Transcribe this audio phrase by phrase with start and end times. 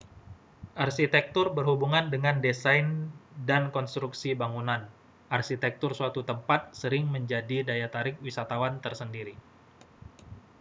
[0.85, 2.87] arsitektur berhubungan dengan desain
[3.49, 4.81] dan konstruksi bangunan
[5.35, 9.35] arsitektur suatu tempat sering menjadi daya tarik wisatawan tersendiri